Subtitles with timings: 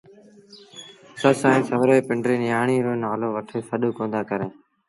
[1.19, 4.51] سس ائيٚݩ سُورو پنڊري نيٚآڻي رو نآلو وٺي سڏ ڪوندآ ڪريݩ